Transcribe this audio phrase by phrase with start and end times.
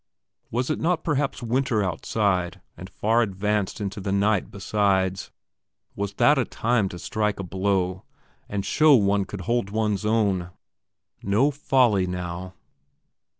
[0.49, 5.29] Was it not perhaps winter outside, and far advanced into the night, besides?
[5.95, 8.05] Was that a time to strike a blow,
[8.49, 10.49] and show one could hold one's own?
[11.21, 12.55] No folly now!...